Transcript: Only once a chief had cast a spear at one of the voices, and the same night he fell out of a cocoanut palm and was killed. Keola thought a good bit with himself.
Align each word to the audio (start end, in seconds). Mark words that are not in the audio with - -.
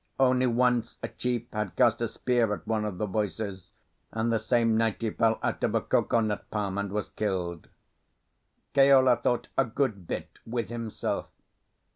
Only 0.19 0.47
once 0.47 0.97
a 1.03 1.09
chief 1.09 1.45
had 1.53 1.75
cast 1.75 2.01
a 2.01 2.07
spear 2.07 2.51
at 2.55 2.65
one 2.65 2.85
of 2.85 2.97
the 2.97 3.05
voices, 3.05 3.73
and 4.11 4.33
the 4.33 4.39
same 4.39 4.75
night 4.75 4.99
he 5.03 5.11
fell 5.11 5.37
out 5.43 5.63
of 5.63 5.75
a 5.75 5.81
cocoanut 5.81 6.49
palm 6.49 6.79
and 6.79 6.91
was 6.91 7.09
killed. 7.09 7.67
Keola 8.73 9.17
thought 9.21 9.49
a 9.59 9.65
good 9.65 10.07
bit 10.07 10.39
with 10.43 10.69
himself. 10.69 11.27